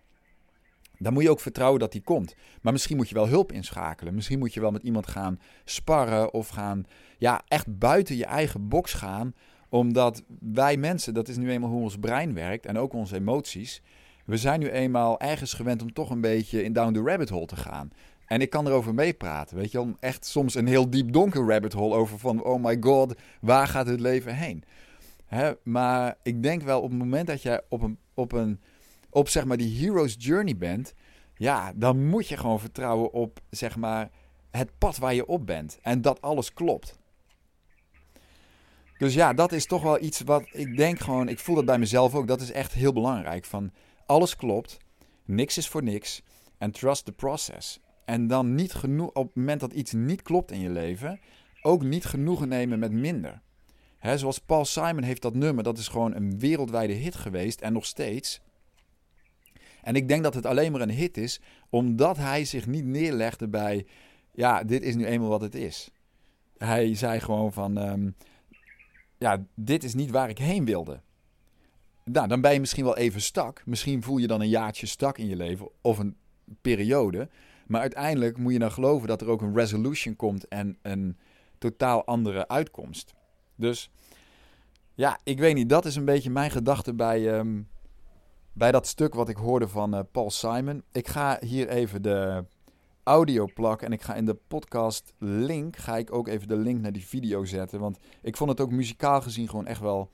dan 0.99 1.13
moet 1.13 1.23
je 1.23 1.29
ook 1.29 1.39
vertrouwen 1.39 1.79
dat 1.79 1.91
die 1.91 2.01
komt. 2.01 2.35
Maar 2.61 2.73
misschien 2.73 2.97
moet 2.97 3.09
je 3.09 3.15
wel 3.15 3.27
hulp 3.27 3.51
inschakelen. 3.51 4.15
Misschien 4.15 4.39
moet 4.39 4.53
je 4.53 4.59
wel 4.59 4.71
met 4.71 4.83
iemand 4.83 5.07
gaan 5.07 5.39
sparren 5.65 6.33
of 6.33 6.47
gaan, 6.47 6.85
ja, 7.17 7.41
echt 7.47 7.77
buiten 7.77 8.15
je 8.15 8.25
eigen 8.25 8.67
box 8.67 8.93
gaan. 8.93 9.33
Omdat 9.69 10.23
wij 10.39 10.77
mensen, 10.77 11.13
dat 11.13 11.27
is 11.27 11.37
nu 11.37 11.51
eenmaal 11.51 11.69
hoe 11.69 11.81
ons 11.81 11.97
brein 11.97 12.33
werkt 12.33 12.65
en 12.65 12.77
ook 12.77 12.93
onze 12.93 13.15
emoties. 13.15 13.81
We 14.25 14.37
zijn 14.37 14.59
nu 14.59 14.69
eenmaal 14.69 15.19
ergens 15.19 15.53
gewend 15.53 15.81
om 15.81 15.93
toch 15.93 16.09
een 16.09 16.21
beetje 16.21 16.63
in 16.63 16.73
down 16.73 16.93
the 16.93 17.01
rabbit 17.01 17.29
hole 17.29 17.45
te 17.45 17.55
gaan. 17.55 17.91
En 18.25 18.41
ik 18.41 18.49
kan 18.49 18.67
erover 18.67 18.93
meepraten, 18.93 19.57
weet 19.57 19.71
je 19.71 19.77
wel. 19.77 19.95
Echt 19.99 20.25
soms 20.25 20.55
een 20.55 20.67
heel 20.67 20.89
diep 20.89 21.11
donker 21.11 21.47
rabbit 21.47 21.73
hole 21.73 21.95
over 21.95 22.19
van, 22.19 22.43
oh 22.43 22.63
my 22.63 22.77
god, 22.79 23.15
waar 23.41 23.67
gaat 23.67 23.87
het 23.87 23.99
leven 23.99 24.35
heen? 24.35 24.63
Hè? 25.25 25.51
Maar 25.63 26.17
ik 26.23 26.43
denk 26.43 26.61
wel 26.61 26.81
op 26.81 26.89
het 26.89 26.99
moment 26.99 27.27
dat 27.27 27.41
jij 27.41 27.61
op 27.69 27.81
een, 27.81 27.97
op 28.13 28.31
een 28.31 28.59
op 29.09 29.29
zeg 29.29 29.45
maar 29.45 29.57
die 29.57 29.79
hero's 29.79 30.15
journey 30.17 30.57
bent, 30.57 30.93
ja, 31.35 31.73
dan 31.75 32.05
moet 32.05 32.27
je 32.27 32.37
gewoon 32.37 32.59
vertrouwen 32.59 33.11
op 33.11 33.39
zeg 33.49 33.75
maar 33.75 34.09
het 34.51 34.77
pad 34.77 34.97
waar 34.97 35.13
je 35.13 35.27
op 35.27 35.45
bent 35.45 35.79
en 35.81 36.01
dat 36.01 36.21
alles 36.21 36.53
klopt. 36.53 36.97
Dus 38.97 39.13
ja, 39.13 39.33
dat 39.33 39.51
is 39.51 39.65
toch 39.65 39.83
wel 39.83 40.01
iets 40.01 40.21
wat 40.21 40.49
ik 40.51 40.77
denk 40.77 40.99
gewoon, 40.99 41.27
ik 41.27 41.39
voel 41.39 41.55
dat 41.55 41.65
bij 41.65 41.79
mezelf 41.79 42.15
ook, 42.15 42.27
dat 42.27 42.41
is 42.41 42.51
echt 42.51 42.73
heel 42.73 42.93
belangrijk. 42.93 43.45
Van 43.45 43.71
alles 44.05 44.35
klopt, 44.35 44.77
niks 45.25 45.57
is 45.57 45.67
voor 45.67 45.83
niks. 45.83 46.21
En 46.57 46.71
trust 46.71 47.05
the 47.05 47.11
process. 47.11 47.79
En 48.05 48.27
dan 48.27 48.55
niet 48.55 48.73
genoeg, 48.73 49.09
op 49.13 49.25
het 49.25 49.35
moment 49.35 49.59
dat 49.59 49.73
iets 49.73 49.91
niet 49.91 50.21
klopt 50.21 50.51
in 50.51 50.59
je 50.59 50.69
leven, 50.69 51.19
ook 51.61 51.83
niet 51.83 52.05
genoegen 52.05 52.47
nemen 52.47 52.79
met 52.79 52.91
minder. 52.91 53.41
Hè, 53.97 54.17
zoals 54.17 54.39
Paul 54.39 54.65
Simon 54.65 55.03
heeft 55.03 55.21
dat 55.21 55.35
nummer, 55.35 55.63
dat 55.63 55.77
is 55.77 55.87
gewoon 55.87 56.15
een 56.15 56.39
wereldwijde 56.39 56.93
hit 56.93 57.15
geweest 57.15 57.61
en 57.61 57.73
nog 57.73 57.85
steeds. 57.85 58.41
En 59.81 59.95
ik 59.95 60.07
denk 60.07 60.23
dat 60.23 60.33
het 60.33 60.45
alleen 60.45 60.71
maar 60.71 60.81
een 60.81 60.89
hit 60.89 61.17
is, 61.17 61.41
omdat 61.69 62.17
hij 62.17 62.45
zich 62.45 62.67
niet 62.67 62.85
neerlegde 62.85 63.47
bij, 63.47 63.85
ja, 64.31 64.63
dit 64.63 64.83
is 64.83 64.95
nu 64.95 65.05
eenmaal 65.05 65.29
wat 65.29 65.41
het 65.41 65.55
is. 65.55 65.91
Hij 66.57 66.95
zei 66.95 67.19
gewoon 67.19 67.53
van, 67.53 67.77
ehm, 67.77 68.09
ja, 69.17 69.45
dit 69.55 69.83
is 69.83 69.93
niet 69.93 70.11
waar 70.11 70.29
ik 70.29 70.37
heen 70.37 70.65
wilde. 70.65 71.01
Nou, 72.03 72.27
dan 72.27 72.41
ben 72.41 72.53
je 72.53 72.59
misschien 72.59 72.83
wel 72.83 72.97
even 72.97 73.21
stak. 73.21 73.61
Misschien 73.65 74.03
voel 74.03 74.17
je 74.17 74.27
dan 74.27 74.41
een 74.41 74.49
jaartje 74.49 74.85
stak 74.85 75.17
in 75.17 75.27
je 75.27 75.35
leven 75.35 75.69
of 75.81 75.97
een 75.97 76.15
periode. 76.61 77.29
Maar 77.67 77.81
uiteindelijk 77.81 78.37
moet 78.37 78.53
je 78.53 78.59
dan 78.59 78.71
geloven 78.71 79.07
dat 79.07 79.21
er 79.21 79.27
ook 79.27 79.41
een 79.41 79.55
resolution 79.55 80.15
komt 80.15 80.47
en 80.47 80.77
een 80.81 81.17
totaal 81.57 82.05
andere 82.05 82.47
uitkomst. 82.47 83.13
Dus 83.55 83.91
ja, 84.93 85.19
ik 85.23 85.39
weet 85.39 85.55
niet. 85.55 85.69
Dat 85.69 85.85
is 85.85 85.95
een 85.95 86.05
beetje 86.05 86.29
mijn 86.29 86.51
gedachte 86.51 86.93
bij, 86.93 87.37
ehm, 87.37 87.61
bij 88.53 88.71
dat 88.71 88.87
stuk 88.87 89.13
wat 89.13 89.29
ik 89.29 89.37
hoorde 89.37 89.67
van 89.67 89.95
uh, 89.95 89.99
Paul 90.11 90.31
Simon. 90.31 90.83
Ik 90.91 91.07
ga 91.07 91.37
hier 91.45 91.69
even 91.69 92.01
de 92.01 92.45
audio 93.03 93.47
plakken 93.53 93.87
en 93.87 93.93
ik 93.93 94.01
ga 94.01 94.15
in 94.15 94.25
de 94.25 94.37
podcast 94.47 95.13
link 95.17 95.75
ga 95.75 95.97
ik 95.97 96.13
ook 96.13 96.27
even 96.27 96.47
de 96.47 96.57
link 96.57 96.81
naar 96.81 96.91
die 96.91 97.05
video 97.05 97.45
zetten. 97.45 97.79
Want 97.79 97.97
ik 98.21 98.37
vond 98.37 98.49
het 98.49 98.61
ook 98.61 98.71
muzikaal 98.71 99.21
gezien 99.21 99.49
gewoon 99.49 99.67
echt 99.67 99.81
wel 99.81 100.09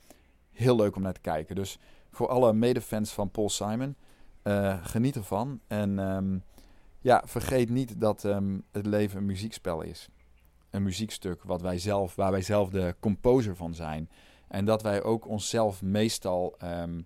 heel 0.51 0.75
leuk 0.75 0.96
om 0.96 1.01
naar 1.01 1.13
te 1.13 1.20
kijken. 1.20 1.56
Dus 1.56 1.80
voor 2.12 2.27
alle 2.27 2.54
medefans 2.54 3.12
van 3.12 3.32
Paul 3.32 3.50
Simon, 3.50 3.96
uh, 4.44 4.77
geniet 4.82 5.15
ervan. 5.15 5.60
En 5.68 6.00
um, 6.00 6.44
ja, 7.00 7.24
vergeet 7.25 7.70
niet 7.70 8.00
dat 8.01 8.24
um, 8.24 8.63
het 8.72 8.86
leven 8.86 9.18
een 9.18 9.25
muziekspel 9.25 9.82
is. 9.82 10.10
Een 10.70 10.84
muziekstuk 10.84 11.44
wat 11.44 11.62
wij 11.62 11.80
zelf, 11.80 12.15
waar 12.15 12.32
wij 12.32 12.42
zelf 12.42 12.70
de 12.70 12.96
composer 13.00 13.56
van 13.56 13.74
zijn. 13.74 14.10
En 14.48 14.65
dat 14.65 14.82
wij 14.82 15.04
ook 15.04 15.27
onszelf 15.27 15.82
meestal 15.82 16.56
um, 16.63 17.06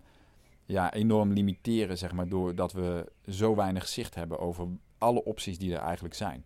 ja, 0.69 0.93
enorm 0.93 1.33
limiteren, 1.33 1.97
zeg 1.97 2.13
maar, 2.13 2.29
doordat 2.29 2.71
we 2.71 3.11
zo 3.27 3.55
weinig 3.55 3.87
zicht 3.87 4.15
hebben 4.15 4.39
over 4.39 4.67
alle 4.97 5.23
opties 5.23 5.57
die 5.57 5.73
er 5.73 5.81
eigenlijk 5.81 6.15
zijn. 6.15 6.43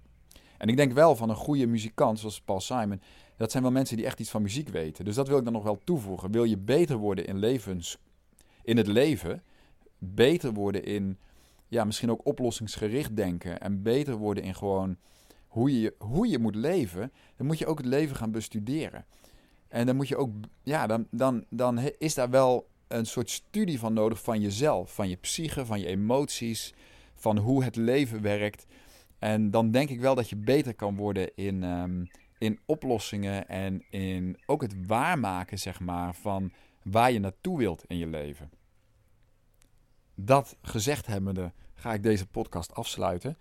En 0.57 0.67
ik 0.67 0.77
denk 0.77 0.93
wel 0.93 1.15
van 1.15 1.29
een 1.29 1.35
goede 1.35 1.67
muzikant, 1.67 2.19
zoals 2.19 2.41
Paul 2.41 2.59
Simon, 2.59 3.01
dat 3.37 3.51
zijn 3.51 3.63
wel 3.63 3.71
mensen 3.71 3.97
die 3.97 4.05
echt 4.05 4.19
iets 4.19 4.29
van 4.29 4.41
muziek 4.41 4.69
weten. 4.69 5.05
Dus 5.05 5.15
dat 5.15 5.27
wil 5.27 5.37
ik 5.37 5.43
dan 5.43 5.53
nog 5.53 5.63
wel 5.63 5.79
toevoegen. 5.83 6.31
Wil 6.31 6.43
je 6.43 6.57
beter 6.57 6.97
worden 6.97 7.25
in, 7.25 7.37
levens, 7.37 7.97
in 8.63 8.77
het 8.77 8.87
leven, 8.87 9.43
beter 9.97 10.53
worden 10.53 10.83
in 10.83 11.17
ja, 11.67 11.83
misschien 11.83 12.11
ook 12.11 12.25
oplossingsgericht 12.25 13.15
denken 13.15 13.59
en 13.59 13.81
beter 13.81 14.15
worden 14.15 14.43
in 14.43 14.55
gewoon 14.55 14.97
hoe 15.47 15.81
je, 15.81 15.95
hoe 15.97 16.27
je 16.27 16.39
moet 16.39 16.55
leven, 16.55 17.11
dan 17.35 17.47
moet 17.47 17.59
je 17.59 17.65
ook 17.65 17.77
het 17.77 17.87
leven 17.87 18.15
gaan 18.15 18.31
bestuderen. 18.31 19.05
En 19.67 19.85
dan 19.85 19.95
moet 19.95 20.07
je 20.07 20.17
ook, 20.17 20.31
ja, 20.63 20.87
dan, 20.87 21.07
dan, 21.11 21.45
dan 21.49 21.79
is 21.97 22.13
daar 22.13 22.29
wel 22.29 22.71
een 22.93 23.05
soort 23.05 23.29
studie 23.29 23.79
van 23.79 23.93
nodig 23.93 24.21
van 24.21 24.41
jezelf, 24.41 24.93
van 24.93 25.09
je 25.09 25.15
psyche, 25.15 25.65
van 25.65 25.79
je 25.79 25.85
emoties, 25.85 26.73
van 27.15 27.37
hoe 27.37 27.63
het 27.63 27.75
leven 27.75 28.21
werkt. 28.21 28.65
En 29.19 29.51
dan 29.51 29.71
denk 29.71 29.89
ik 29.89 29.99
wel 29.99 30.15
dat 30.15 30.29
je 30.29 30.35
beter 30.35 30.75
kan 30.75 30.95
worden 30.95 31.35
in, 31.35 31.63
um, 31.63 32.09
in 32.37 32.59
oplossingen 32.65 33.47
en 33.47 33.83
in 33.89 34.37
ook 34.45 34.61
het 34.61 34.85
waarmaken, 34.87 35.59
zeg 35.59 35.79
maar, 35.79 36.15
van 36.15 36.51
waar 36.83 37.11
je 37.11 37.19
naartoe 37.19 37.57
wilt 37.57 37.83
in 37.87 37.97
je 37.97 38.07
leven. 38.07 38.49
Dat 40.15 40.57
gezegd 40.61 41.05
hebbende 41.05 41.51
ga 41.73 41.93
ik 41.93 42.03
deze 42.03 42.27
podcast 42.27 42.73
afsluiten. 42.73 43.37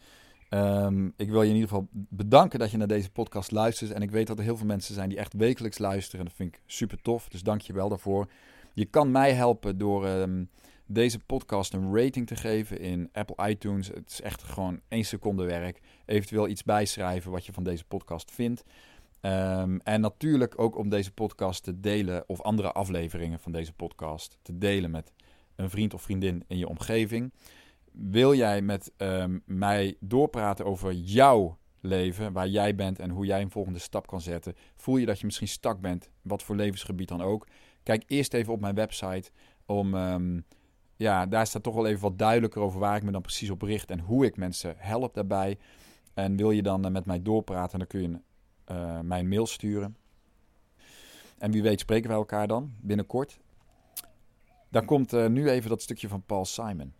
Um, 0.50 1.12
ik 1.16 1.30
wil 1.30 1.42
je 1.42 1.48
in 1.48 1.54
ieder 1.54 1.68
geval 1.68 1.88
bedanken 1.92 2.58
dat 2.58 2.70
je 2.70 2.76
naar 2.76 2.86
deze 2.86 3.10
podcast 3.10 3.50
luistert. 3.50 3.90
En 3.90 4.02
ik 4.02 4.10
weet 4.10 4.26
dat 4.26 4.38
er 4.38 4.44
heel 4.44 4.56
veel 4.56 4.66
mensen 4.66 4.94
zijn 4.94 5.08
die 5.08 5.18
echt 5.18 5.32
wekelijks 5.32 5.78
luisteren. 5.78 6.24
Dat 6.24 6.34
vind 6.34 6.54
ik 6.54 6.60
super 6.66 7.02
tof. 7.02 7.28
Dus 7.28 7.42
dank 7.42 7.60
je 7.60 7.72
wel 7.72 7.88
daarvoor. 7.88 8.28
Je 8.74 8.84
kan 8.84 9.10
mij 9.10 9.32
helpen 9.32 9.78
door 9.78 10.06
um, 10.06 10.50
deze 10.86 11.18
podcast 11.18 11.72
een 11.72 11.96
rating 11.96 12.26
te 12.26 12.36
geven 12.36 12.80
in 12.80 13.08
Apple 13.12 13.48
iTunes. 13.48 13.88
Het 13.88 14.10
is 14.10 14.20
echt 14.20 14.42
gewoon 14.42 14.80
één 14.88 15.04
seconde 15.04 15.44
werk. 15.44 15.80
Eventueel 16.06 16.48
iets 16.48 16.62
bijschrijven 16.62 17.30
wat 17.30 17.46
je 17.46 17.52
van 17.52 17.64
deze 17.64 17.84
podcast 17.84 18.30
vindt. 18.30 18.62
Um, 19.20 19.80
en 19.80 20.00
natuurlijk 20.00 20.58
ook 20.60 20.76
om 20.76 20.88
deze 20.88 21.12
podcast 21.12 21.62
te 21.64 21.80
delen 21.80 22.24
of 22.26 22.40
andere 22.40 22.72
afleveringen 22.72 23.40
van 23.40 23.52
deze 23.52 23.72
podcast 23.72 24.38
te 24.42 24.58
delen 24.58 24.90
met 24.90 25.12
een 25.56 25.70
vriend 25.70 25.94
of 25.94 26.02
vriendin 26.02 26.44
in 26.46 26.58
je 26.58 26.68
omgeving. 26.68 27.32
Wil 27.92 28.34
jij 28.34 28.62
met 28.62 28.92
um, 28.96 29.42
mij 29.46 29.96
doorpraten 30.00 30.64
over 30.64 30.92
jouw 30.92 31.58
leven, 31.80 32.32
waar 32.32 32.48
jij 32.48 32.74
bent 32.74 32.98
en 32.98 33.10
hoe 33.10 33.26
jij 33.26 33.40
een 33.40 33.50
volgende 33.50 33.78
stap 33.78 34.06
kan 34.06 34.20
zetten? 34.20 34.54
Voel 34.76 34.96
je 34.96 35.06
dat 35.06 35.18
je 35.18 35.26
misschien 35.26 35.48
stak 35.48 35.80
bent, 35.80 36.10
wat 36.22 36.42
voor 36.42 36.56
levensgebied 36.56 37.08
dan 37.08 37.22
ook? 37.22 37.46
Kijk 37.82 38.04
eerst 38.06 38.34
even 38.34 38.52
op 38.52 38.60
mijn 38.60 38.74
website 38.74 39.30
om. 39.66 39.94
Um, 39.94 40.44
ja, 41.02 41.26
daar 41.26 41.46
staat 41.46 41.62
toch 41.62 41.74
wel 41.74 41.86
even 41.86 42.00
wat 42.00 42.18
duidelijker 42.18 42.62
over 42.62 42.80
waar 42.80 42.96
ik 42.96 43.02
me 43.02 43.10
dan 43.10 43.22
precies 43.22 43.50
op 43.50 43.62
richt 43.62 43.90
en 43.90 44.00
hoe 44.00 44.24
ik 44.24 44.36
mensen 44.36 44.74
help 44.78 45.14
daarbij. 45.14 45.58
En 46.14 46.36
wil 46.36 46.50
je 46.50 46.62
dan 46.62 46.86
uh, 46.86 46.92
met 46.92 47.06
mij 47.06 47.22
doorpraten, 47.22 47.78
dan 47.78 47.88
kun 47.88 48.00
je 48.00 48.20
uh, 48.74 49.00
mij 49.00 49.18
een 49.18 49.28
mail 49.28 49.46
sturen. 49.46 49.96
En 51.38 51.50
wie 51.50 51.62
weet 51.62 51.80
spreken 51.80 52.10
we 52.10 52.16
elkaar 52.16 52.46
dan 52.46 52.74
binnenkort. 52.80 53.38
Dan 54.68 54.84
komt 54.84 55.12
uh, 55.12 55.26
nu 55.26 55.50
even 55.50 55.70
dat 55.70 55.82
stukje 55.82 56.08
van 56.08 56.22
Paul 56.22 56.44
Simon. 56.44 56.94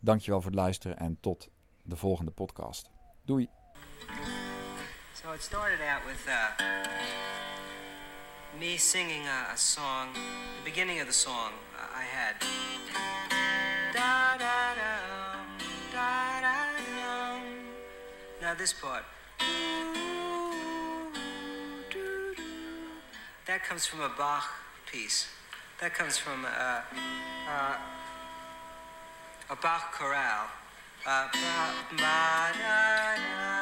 Dankjewel 0.00 0.40
voor 0.40 0.50
het 0.50 0.60
luisteren 0.60 0.98
en 0.98 1.16
tot 1.20 1.48
de 1.82 1.96
volgende 1.96 2.30
podcast. 2.30 2.90
Doei. 3.24 3.48
So 5.14 5.32
it 5.32 5.42
started 5.42 5.80
out 5.80 6.04
with 6.06 6.26
uh, 6.26 7.49
me 8.58 8.76
singing 8.76 9.22
a, 9.26 9.52
a, 9.54 9.56
song. 9.56 10.08
The 10.14 10.70
beginning 10.70 11.00
of 11.00 11.06
the 11.06 11.12
song 11.12 11.52
I 11.94 12.02
had. 12.02 12.36
Da 13.92 14.38
da 14.38 14.74
da 14.74 14.96
da 15.92 16.40
da. 16.40 16.60
Now 18.50 18.54
this 18.54 18.72
part. 18.72 19.04
That 23.46 23.62
comes 23.64 23.86
from 23.86 24.00
a 24.00 24.08
Bach 24.16 24.48
piece. 24.90 25.28
That 25.80 25.94
comes 25.94 26.18
from 26.18 26.44
uh, 26.44 26.80
uh, 27.48 27.76
a 29.50 29.56
Bach 29.56 29.92
chorale. 29.92 30.48
Uh, 31.06 31.28
ba, 31.32 31.72
ba, 31.96 32.52
da, 32.58 33.16
da, 33.16 33.59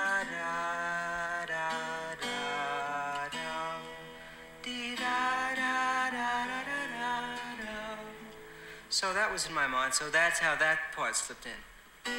So 9.01 9.13
that 9.13 9.33
was 9.33 9.47
in 9.47 9.55
my 9.55 9.69
mind, 9.69 9.95
so 9.95 10.11
that's 10.11 10.41
how 10.41 10.57
that 10.57 10.91
part 10.91 11.15
slipped 11.15 11.47
in. 11.47 12.13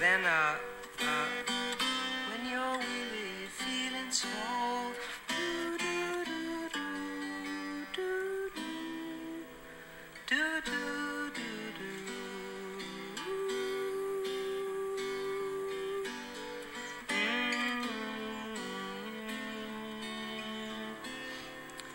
Then, 0.00 0.24
uh, 0.24 0.56
uh, 0.98 1.26
when 2.32 2.50
you're 2.50 2.78
really 2.78 3.46
feeling 3.46 4.10
small, 4.10 4.90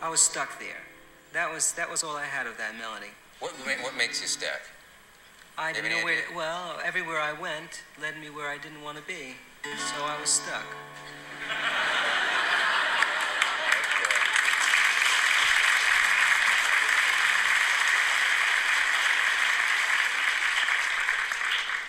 I 0.02 0.10
was 0.10 0.22
stuck 0.22 0.58
there. 0.58 0.93
That 1.34 1.52
was 1.52 1.72
that 1.74 1.90
was 1.90 2.04
all 2.04 2.16
I 2.16 2.26
had 2.26 2.46
of 2.46 2.58
that 2.60 2.78
melody. 2.78 3.10
What, 3.40 3.54
what 3.82 3.98
makes 3.98 4.22
you 4.22 4.28
stuck? 4.28 4.62
I 5.58 5.74
didn't 5.74 5.90
know 5.90 6.04
where. 6.04 6.22
To, 6.30 6.36
well, 6.36 6.80
everywhere 6.86 7.20
I 7.20 7.34
went 7.34 7.82
led 8.00 8.20
me 8.22 8.30
where 8.30 8.48
I 8.50 8.60
didn't 8.60 8.84
want 8.84 8.98
to 8.98 9.04
be, 9.04 9.34
so 9.64 10.06
I 10.06 10.20
was 10.22 10.30
stuck. 10.30 10.64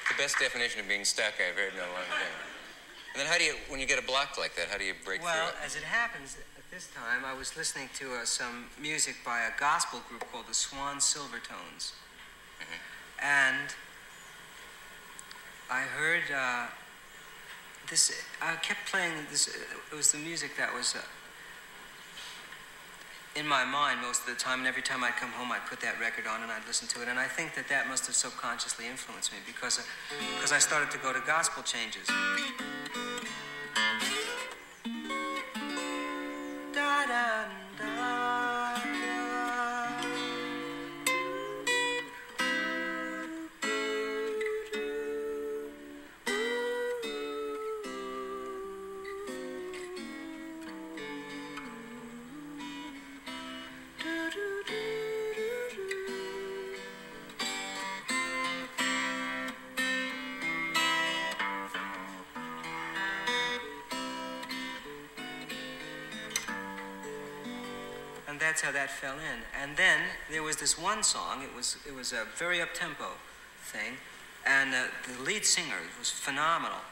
The 0.08 0.22
best 0.22 0.38
definition 0.38 0.80
of 0.80 0.88
being 0.88 1.04
stuck 1.04 1.34
I've 1.36 1.54
heard 1.54 1.74
in 1.74 1.80
a 1.80 1.82
long 1.82 2.08
time. 2.08 2.53
And 3.14 3.22
then 3.22 3.30
how 3.30 3.38
do 3.38 3.44
you, 3.44 3.54
when 3.68 3.78
you 3.78 3.86
get 3.86 4.02
a 4.02 4.06
block 4.06 4.36
like 4.36 4.56
that, 4.56 4.66
how 4.68 4.76
do 4.76 4.82
you 4.82 4.94
break 5.04 5.22
Well, 5.22 5.32
through 5.32 5.42
it? 5.42 5.54
Well, 5.54 5.64
as 5.64 5.76
it 5.76 5.84
happens, 5.84 6.36
at 6.58 6.68
this 6.68 6.88
time 6.88 7.24
I 7.24 7.32
was 7.32 7.56
listening 7.56 7.88
to 7.94 8.12
uh, 8.14 8.24
some 8.24 8.66
music 8.82 9.14
by 9.24 9.42
a 9.42 9.50
gospel 9.58 10.00
group 10.08 10.24
called 10.32 10.48
the 10.48 10.54
Swan 10.54 10.96
Silvertones, 10.96 11.92
and 13.22 13.70
I 15.70 15.82
heard 15.82 16.24
uh, 16.34 16.66
this. 17.88 18.12
I 18.42 18.56
kept 18.56 18.80
playing 18.90 19.12
this. 19.30 19.46
It 19.46 19.94
was 19.94 20.10
the 20.10 20.18
music 20.18 20.56
that 20.58 20.74
was. 20.74 20.96
Uh, 23.34 23.40
in 23.40 23.46
my 23.46 23.64
mind 23.64 24.00
most 24.00 24.20
of 24.22 24.26
the 24.26 24.34
time, 24.34 24.60
and 24.60 24.68
every 24.68 24.82
time 24.82 25.04
I'd 25.04 25.16
come 25.16 25.30
home, 25.30 25.52
I'd 25.52 25.66
put 25.68 25.80
that 25.80 25.98
record 26.00 26.26
on 26.26 26.42
and 26.42 26.50
I'd 26.50 26.66
listen 26.66 26.88
to 26.88 27.02
it. 27.02 27.08
And 27.08 27.18
I 27.18 27.26
think 27.26 27.54
that 27.54 27.68
that 27.68 27.88
must 27.88 28.06
have 28.06 28.14
subconsciously 28.14 28.86
influenced 28.86 29.32
me 29.32 29.38
because, 29.46 29.80
because 30.36 30.52
I 30.52 30.58
started 30.58 30.90
to 30.92 30.98
go 30.98 31.12
to 31.12 31.20
gospel 31.26 31.62
changes. 31.62 32.08
That's 68.44 68.60
how 68.60 68.70
that 68.72 68.90
fell 68.90 69.14
in. 69.14 69.40
And 69.60 69.76
then 69.76 70.00
there 70.30 70.42
was 70.42 70.56
this 70.56 70.78
one 70.78 71.02
song. 71.02 71.42
It 71.42 71.54
was 71.56 71.78
it 71.88 71.94
was 71.94 72.12
a 72.12 72.24
very 72.36 72.60
up 72.60 72.74
tempo 72.74 73.06
thing, 73.62 73.94
and 74.46 74.74
uh, 74.74 74.84
the 75.08 75.22
lead 75.22 75.46
singer 75.46 75.80
was 75.98 76.10
phenomenal. 76.10 76.82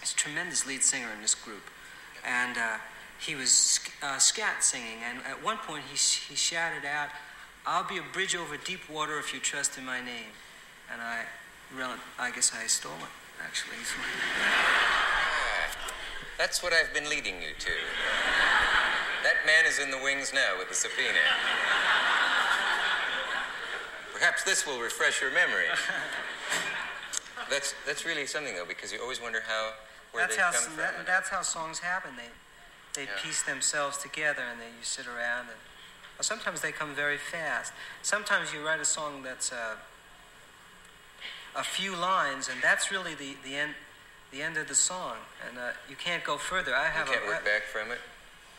He's 0.00 0.12
a 0.12 0.16
tremendous 0.16 0.66
lead 0.66 0.82
singer 0.82 1.08
in 1.16 1.22
this 1.22 1.34
group, 1.34 1.62
and 2.22 2.58
uh, 2.58 2.76
he 3.18 3.34
was 3.34 3.80
uh, 4.02 4.18
scat 4.18 4.62
singing. 4.62 4.98
And 5.08 5.20
at 5.26 5.42
one 5.42 5.56
point 5.56 5.84
he 5.90 5.96
sh- 5.96 6.26
he 6.28 6.36
shouted 6.36 6.84
out, 6.84 7.08
"I'll 7.66 7.88
be 7.88 7.96
a 7.96 8.04
bridge 8.12 8.36
over 8.36 8.58
deep 8.58 8.90
water 8.90 9.18
if 9.18 9.32
you 9.32 9.40
trust 9.40 9.78
in 9.78 9.86
my 9.86 10.00
name," 10.00 10.32
and 10.92 11.00
I, 11.00 11.22
rel- 11.74 11.96
I 12.18 12.30
guess 12.30 12.52
I 12.54 12.66
stole 12.66 12.92
it 13.00 13.42
actually. 13.42 13.78
That's 16.38 16.62
what 16.62 16.74
I've 16.74 16.92
been 16.92 17.08
leading 17.08 17.36
you 17.36 17.54
to. 17.58 17.70
That 19.44 19.50
man 19.62 19.66
is 19.70 19.78
in 19.78 19.90
the 19.90 19.98
wings 19.98 20.32
now 20.32 20.56
with 20.58 20.68
the 20.70 20.74
subpoena. 20.74 21.20
Perhaps 24.14 24.42
this 24.44 24.66
will 24.66 24.80
refresh 24.80 25.20
your 25.20 25.32
memory. 25.32 25.66
That's 27.50 27.74
that's 27.86 28.06
really 28.06 28.24
something 28.24 28.54
though, 28.54 28.64
because 28.64 28.90
you 28.90 28.98
always 29.02 29.20
wonder 29.20 29.42
how 29.46 29.72
where 30.12 30.22
that's 30.22 30.36
they 30.36 30.42
how 30.42 30.50
come 30.50 30.62
from. 30.62 30.76
that, 30.78 31.06
that's 31.06 31.28
how 31.28 31.42
songs 31.42 31.78
happen. 31.78 32.12
They 32.16 32.30
they 32.94 33.02
Yeah. 33.06 33.18
piece 33.22 33.42
themselves 33.42 33.98
together, 33.98 34.40
and 34.50 34.58
then 34.58 34.68
you 34.78 34.82
sit 34.84 35.06
around 35.06 35.48
and. 35.50 35.58
Sometimes 36.20 36.62
they 36.62 36.72
come 36.72 36.94
very 36.94 37.18
fast. 37.18 37.74
Sometimes 38.02 38.54
you 38.54 38.64
write 38.64 38.80
a 38.80 38.84
song 38.86 39.22
that's 39.22 39.52
uh, 39.52 39.76
a 41.54 41.62
few 41.64 41.94
lines, 41.94 42.48
and 42.48 42.62
that's 42.62 42.90
really 42.90 43.14
the, 43.14 43.36
the 43.44 43.56
end 43.56 43.74
the 44.32 44.40
end 44.40 44.56
of 44.56 44.68
the 44.68 44.74
song, 44.74 45.16
and 45.46 45.58
uh, 45.58 45.72
you 45.86 45.96
can't 45.96 46.24
go 46.24 46.38
further. 46.38 46.74
I 46.74 46.86
have 46.86 47.08
you 47.08 47.12
can't 47.12 47.26
a, 47.26 47.28
work 47.28 47.44
back 47.44 47.64
from 47.64 47.92
it. 47.92 47.98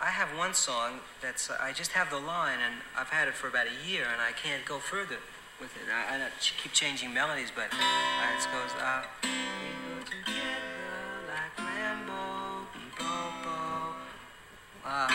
I 0.02 0.08
have 0.08 0.38
one 0.38 0.54
song 0.54 1.00
that's 1.22 1.50
uh, 1.50 1.58
I 1.62 1.72
just 1.72 1.92
have 1.92 2.10
the 2.10 2.20
line, 2.20 2.60
and 2.64 2.76
I've 2.98 3.10
had 3.10 3.28
it 3.28 3.34
for 3.34 3.48
about 3.48 3.68
a 3.68 3.90
year, 3.90 4.04
and 4.12 4.22
I 4.22 4.32
can't 4.32 4.66
go 4.66 4.80
further 4.80 5.18
with 5.60 5.72
it. 5.78 5.88
I, 5.92 6.16
I 6.18 6.30
keep 6.40 6.74
changing 6.74 7.14
melodies, 7.14 7.52
but 7.56 7.72
uh, 7.72 7.78
it 8.28 8.48
goes. 8.52 8.74
Uh, 8.80 9.04
we 9.24 9.32
go 9.88 10.04
together 10.06 10.36
like. 11.28 11.66
Uh, 14.88 15.10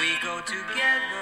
we 0.00 0.18
go 0.20 0.40
together 0.40 1.13